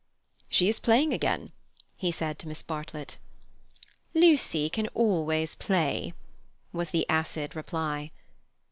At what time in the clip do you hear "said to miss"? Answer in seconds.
2.11-2.63